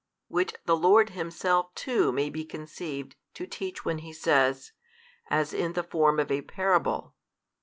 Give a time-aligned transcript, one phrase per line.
[0.29, 4.71] Which the Lord Himself too may be conceived to teach when He says,
[5.29, 7.13] as in the form of a parable.